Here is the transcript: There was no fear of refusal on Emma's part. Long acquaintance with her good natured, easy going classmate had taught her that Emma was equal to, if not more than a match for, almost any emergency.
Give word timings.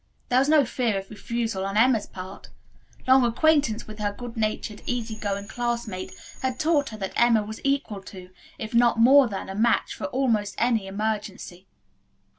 There 0.29 0.39
was 0.39 0.49
no 0.49 0.65
fear 0.65 0.97
of 0.97 1.11
refusal 1.11 1.63
on 1.63 1.77
Emma's 1.77 2.07
part. 2.07 2.49
Long 3.07 3.23
acquaintance 3.23 3.85
with 3.85 3.99
her 3.99 4.11
good 4.11 4.35
natured, 4.35 4.81
easy 4.87 5.15
going 5.15 5.47
classmate 5.47 6.11
had 6.41 6.59
taught 6.59 6.89
her 6.89 6.97
that 6.97 7.13
Emma 7.15 7.43
was 7.43 7.61
equal 7.63 8.01
to, 8.05 8.31
if 8.57 8.73
not 8.73 8.97
more 8.99 9.27
than 9.27 9.47
a 9.47 9.53
match 9.53 9.93
for, 9.93 10.05
almost 10.07 10.55
any 10.57 10.87
emergency. 10.87 11.67